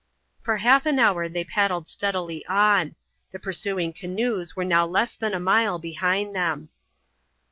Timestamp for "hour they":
0.97-1.43